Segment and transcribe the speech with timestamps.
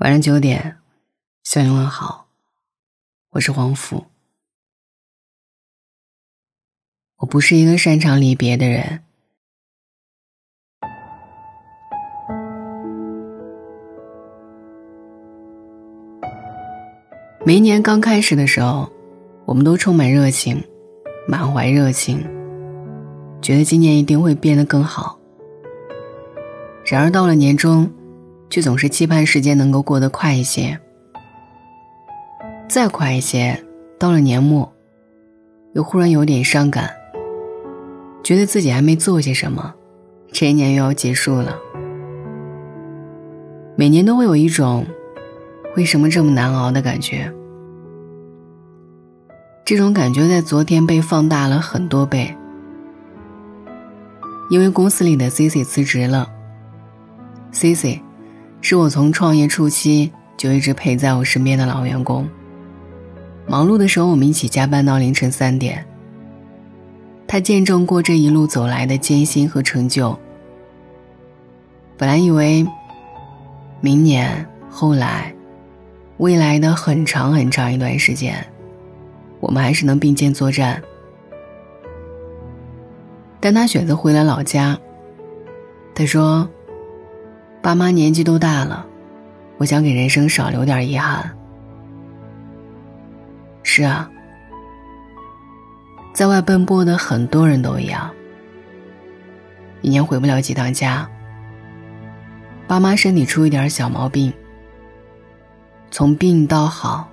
[0.00, 0.78] 晚上九点，
[1.44, 2.26] 向你问好，
[3.32, 4.06] 我是黄甫。
[7.18, 9.02] 我不是一个擅长离别的人。
[17.44, 18.90] 每一年刚开始的时候，
[19.44, 20.64] 我们都充满热情，
[21.28, 22.22] 满怀热情，
[23.42, 25.20] 觉得今年一定会变得更好。
[26.86, 27.86] 然而到了年终，
[28.50, 30.78] 却总是期盼时间能够过得快一些，
[32.68, 33.64] 再快一些。
[33.98, 34.72] 到了年末，
[35.74, 36.90] 又忽然有点伤感，
[38.24, 39.74] 觉得自己还没做些什么，
[40.32, 41.54] 这一年又要结束了。
[43.76, 44.86] 每年都会有一种
[45.76, 47.30] 为什么这么难熬的感觉，
[49.66, 52.34] 这种感觉在昨天被放大了很多倍，
[54.48, 56.26] 因为公司里的 C C 辞职了
[57.52, 58.02] ，C C。
[58.62, 62.28] 是我从创业初期就一直陪在我身边的老员工。
[63.46, 65.84] 忙碌的时候，我们一起加班到凌晨三点。
[67.26, 70.16] 他见证过这一路走来的艰辛和成就。
[71.96, 72.66] 本来以为，
[73.80, 75.34] 明年、后来、
[76.18, 78.46] 未来的很长很长一段时间，
[79.40, 80.80] 我们还是能并肩作战。
[83.40, 84.78] 但他选择回了老家。
[85.94, 86.48] 他说。
[87.62, 88.86] 爸妈年纪都大了，
[89.58, 91.30] 我想给人生少留点遗憾。
[93.62, 94.10] 是啊，
[96.14, 98.10] 在外奔波的很多人都一样，
[99.82, 101.06] 一年回不了几趟家。
[102.66, 104.32] 爸妈身体出一点小毛病，
[105.90, 107.08] 从病到好，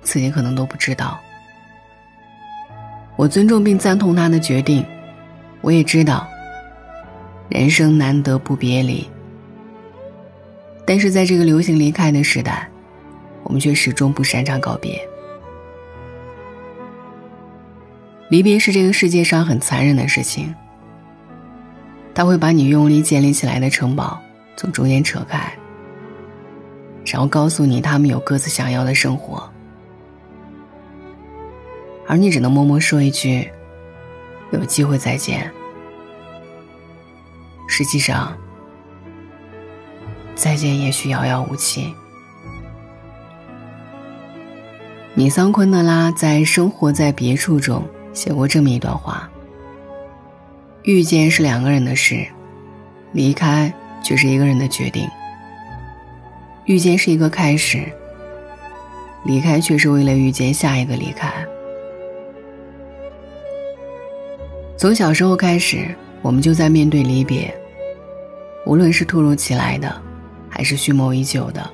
[0.00, 1.20] 自己可能都不知道。
[3.16, 4.84] 我尊重并赞同他的决定，
[5.60, 6.26] 我也知道，
[7.50, 9.06] 人生难得不别离。
[10.84, 12.68] 但是在这个流行离开的时代，
[13.44, 15.00] 我们却始终不擅长告别。
[18.28, 20.54] 离别是这个世界上很残忍的事情，
[22.14, 24.20] 它会把你用力建立起来的城堡
[24.56, 25.52] 从中间扯开，
[27.04, 29.48] 然后告诉你他们有各自想要的生活，
[32.08, 33.48] 而你只能默默说一句
[34.50, 35.50] ：“有机会再见。”
[37.68, 38.36] 实际上。
[40.34, 41.94] 再见，也许遥遥无期。
[45.14, 49.30] 米桑昆德拉在《生活在别处》中写过这么一段话：
[50.82, 52.26] 遇见是两个人的事，
[53.12, 53.72] 离开
[54.02, 55.06] 却是一个人的决定。
[56.64, 57.84] 遇见是一个开始，
[59.24, 61.30] 离开却是为了遇见下一个离开。
[64.76, 67.54] 从小时候开始，我们就在面对离别，
[68.64, 70.02] 无论是突如其来的。
[70.52, 71.68] 还是蓄谋已久的。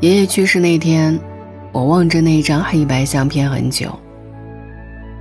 [0.00, 1.18] 爷爷去世那天，
[1.72, 3.98] 我望着那张黑白相片很久。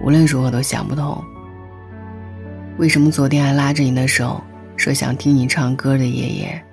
[0.03, 1.19] 无论如何都想不通，
[2.78, 4.39] 为什么昨天还拉着你的手，
[4.78, 6.63] 说想听你唱歌的爷爷，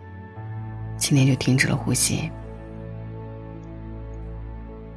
[0.99, 2.31] 今天就停止了呼吸。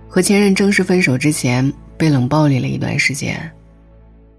[0.07, 3.39] 和前任正式分手之前，被冷暴力了一段时间，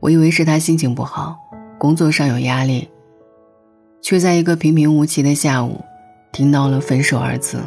[0.01, 1.39] 我以为是他心情不好。
[1.83, 2.89] 工作上有压力，
[4.01, 5.81] 却在一个平平无奇的下午，
[6.31, 7.59] 听到了“分手”二字。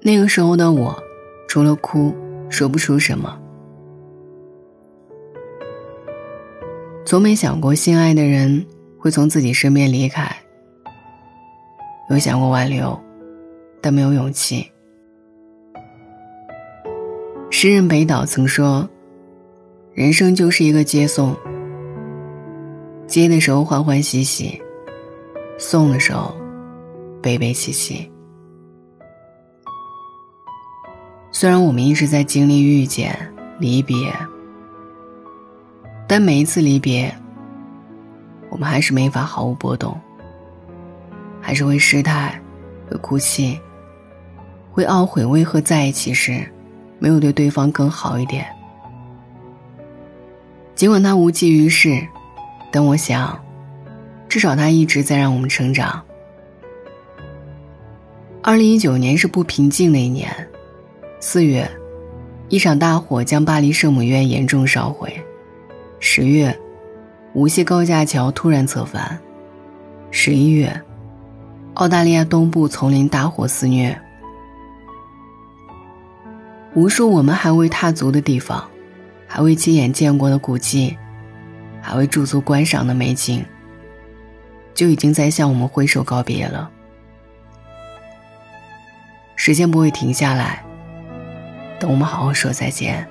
[0.00, 0.96] 那个时候的我，
[1.48, 2.14] 除了哭，
[2.48, 3.36] 说不出什么。
[7.04, 8.64] 从没想过心爱的人
[8.96, 10.32] 会从自己身边离开，
[12.10, 12.96] 有想过挽留，
[13.80, 14.70] 但没有勇气。
[17.50, 18.88] 诗人北岛曾说
[19.92, 21.36] ：“人生就是一个接送。”
[23.10, 24.62] 接的时候欢欢喜喜，
[25.58, 26.32] 送的时候
[27.20, 28.08] 悲悲戚戚。
[31.32, 33.12] 虽然我们一直在经历遇见、
[33.58, 33.96] 离别，
[36.06, 37.12] 但每一次离别，
[38.48, 40.00] 我们还是没法毫无波动，
[41.40, 42.40] 还是会失态，
[42.88, 43.58] 会哭泣，
[44.70, 46.48] 会懊悔为何在一起时
[47.00, 48.46] 没有对对方更好一点。
[50.76, 52.00] 尽管他无济于事。
[52.70, 53.38] 但我想，
[54.28, 56.02] 至少他一直在让我们成长。
[58.42, 60.30] 二零一九年是不平静的一年，
[61.20, 61.70] 四月，
[62.48, 65.10] 一场大火将巴黎圣母院严重烧毁；
[65.98, 66.56] 十月，
[67.34, 69.18] 无锡高架桥突然侧翻；
[70.10, 70.72] 十一月，
[71.74, 74.00] 澳大利亚东部丛林大火肆虐。
[76.74, 78.64] 无数我们还未踏足的地方，
[79.26, 80.96] 还未亲眼见过的古迹。
[81.80, 83.44] 还未驻足观赏的美景，
[84.74, 86.70] 就已经在向我们挥手告别了。
[89.36, 90.62] 时间不会停下来，
[91.78, 93.06] 等我们好好说再见。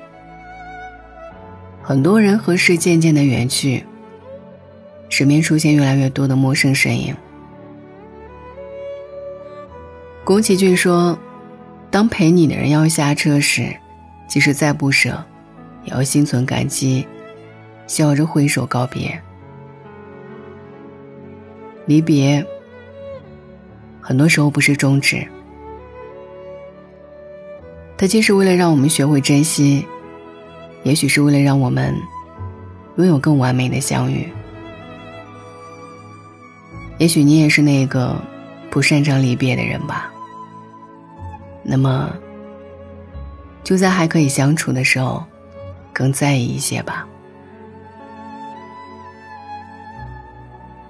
[1.81, 3.83] 很多人和事渐渐的远去，
[5.09, 7.15] 身边出现越来越多的陌生身影。
[10.23, 11.17] 宫崎骏说
[11.89, 13.75] ：“当陪你的人要下车时，
[14.27, 15.25] 即使再不舍，
[15.83, 17.07] 也要心存感激，
[17.89, 19.19] 笑着挥手告别。
[21.87, 22.45] 离别，
[23.99, 25.27] 很多时候不是终止，
[27.97, 29.85] 它既是为了让我们学会珍惜。”
[30.83, 31.93] 也许是为了让我们
[32.95, 34.31] 拥有更完美的相遇。
[36.99, 38.15] 也许你也是那个
[38.69, 40.09] 不擅长离别的人吧。
[41.61, 42.15] 那么，
[43.61, 45.21] 就在还可以相处的时候，
[45.91, 47.05] 更在意一些吧。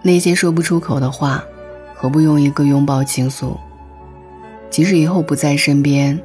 [0.01, 1.43] 那些说不出口的话，
[1.95, 3.59] 何不用一个拥抱倾诉？
[4.69, 6.19] 即使以后不在身边，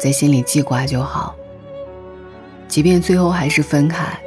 [0.00, 1.34] 在心里记挂就好。
[2.66, 4.18] 即便最后还是分开，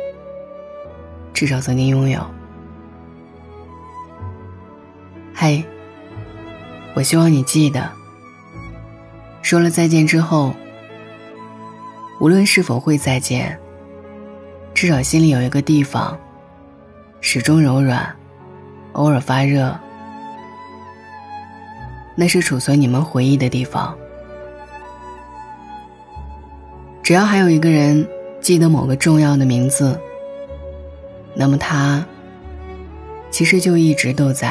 [1.33, 2.25] 至少曾经拥有。
[5.35, 5.63] 嘿，
[6.93, 7.89] 我希望你记得，
[9.41, 10.53] 说了再见之后，
[12.19, 13.59] 无论是否会再见，
[14.73, 16.17] 至少心里有一个地方，
[17.19, 18.15] 始终柔软，
[18.93, 19.77] 偶尔发热，
[22.15, 23.97] 那是储存你们回忆的地方。
[27.03, 28.07] 只要还有一个人。
[28.41, 29.99] 记得某个重要的名字，
[31.35, 32.03] 那么他
[33.29, 34.49] 其实就一直都在。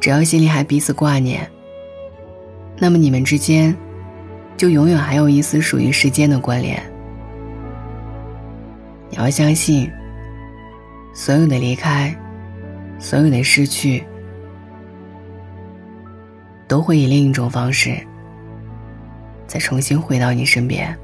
[0.00, 1.46] 只要心里还彼此挂念，
[2.78, 3.76] 那么你们之间
[4.56, 6.82] 就永远还有一丝属于时间的关联。
[9.10, 9.92] 你要相信，
[11.18, 12.14] 所有的离开，
[12.98, 14.04] 所有的失去，
[16.68, 17.98] 都会以另一种方式。
[19.46, 20.94] 再重新回到你身边。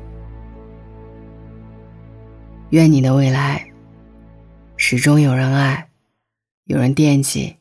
[2.70, 3.66] 愿你的未来
[4.76, 5.88] 始终有人爱，
[6.64, 7.56] 有人惦记。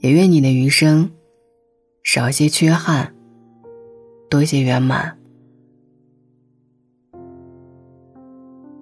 [0.00, 1.10] 也愿你的余生
[2.02, 3.14] 少些缺憾，
[4.28, 5.16] 多些圆满。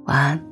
[0.06, 0.51] 晚安。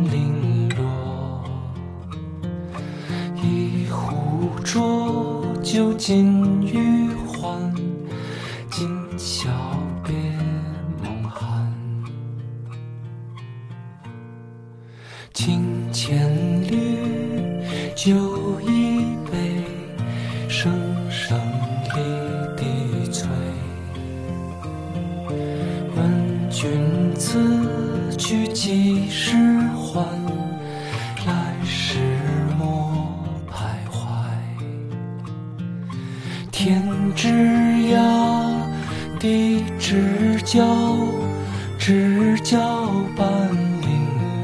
[4.73, 7.75] 酌酒尽余欢
[8.71, 8.87] 今
[9.17, 9.49] 宵
[10.01, 10.13] 别
[11.03, 11.69] 梦寒。
[15.33, 16.25] 清浅
[16.69, 17.61] 绿
[17.93, 18.80] 酒一
[40.51, 42.59] 知交
[43.15, 43.25] 半
[43.79, 43.87] 零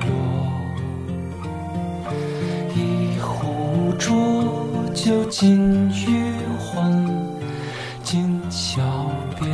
[0.08, 0.10] 落，
[2.74, 4.08] 一壶浊
[4.94, 7.06] 酒尽余欢，
[8.06, 8.82] 今宵
[9.38, 9.50] 别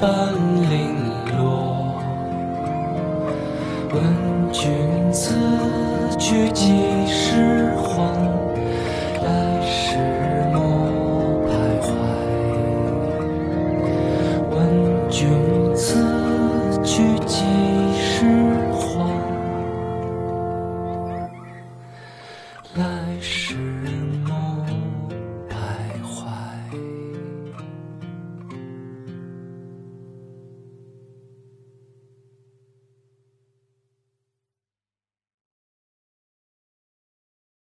[0.00, 0.34] 半
[0.68, 0.96] 零
[1.38, 1.94] 落，
[3.92, 4.02] 问
[4.52, 5.34] 君此
[6.18, 8.49] 去几时还？